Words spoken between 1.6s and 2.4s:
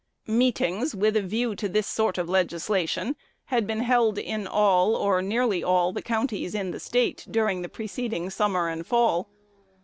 this sort of